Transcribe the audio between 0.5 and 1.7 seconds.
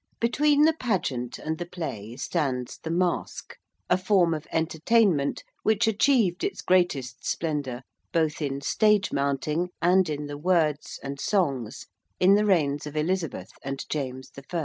the Pageant and the